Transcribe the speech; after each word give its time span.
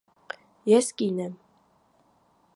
ես 0.71 0.89
կին 1.03 1.21
եմ… 1.27 1.37